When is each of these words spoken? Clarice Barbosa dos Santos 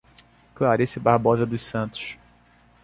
Clarice 0.55 0.99
Barbosa 0.99 1.45
dos 1.45 1.61
Santos 1.61 2.17